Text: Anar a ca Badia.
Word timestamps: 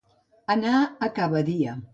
Anar 0.55 0.81
a 0.81 1.11
ca 1.19 1.31
Badia. 1.37 1.81